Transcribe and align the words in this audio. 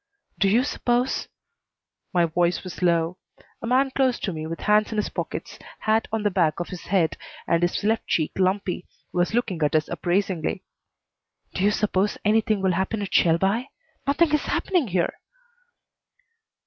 "Do 0.39 0.49
you 0.49 0.63
suppose" 0.63 1.27
My 2.11 2.25
voice 2.25 2.63
was 2.63 2.81
low. 2.81 3.19
A 3.61 3.67
man 3.67 3.91
close 3.91 4.19
to 4.21 4.33
me, 4.33 4.47
with 4.47 4.61
hands 4.61 4.91
in 4.91 4.97
his 4.97 5.09
pockets, 5.09 5.59
hat 5.81 6.07
on 6.11 6.23
the 6.23 6.31
back 6.31 6.59
of 6.59 6.69
his 6.69 6.81
head, 6.87 7.17
and 7.45 7.61
his 7.61 7.83
left 7.83 8.07
cheek 8.07 8.31
lumpy, 8.39 8.87
was 9.13 9.35
looking 9.35 9.61
at 9.61 9.75
us 9.75 9.87
appraisingly. 9.89 10.63
"Do 11.53 11.63
you 11.63 11.69
suppose 11.69 12.17
anything 12.25 12.63
will 12.63 12.71
happen 12.73 13.03
at 13.03 13.13
Shelby? 13.13 13.69
Nothing 14.07 14.33
is 14.33 14.45
happening 14.45 14.87
here." 14.87 15.13